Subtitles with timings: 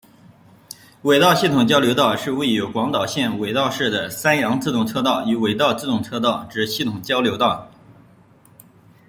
[1.03, 7.69] 尾道系统交流道是位于广岛县尾道市的山阳自动车道与尾道自动车道之系统交流道。